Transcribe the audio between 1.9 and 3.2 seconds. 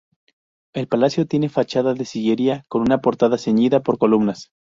de sillería, con una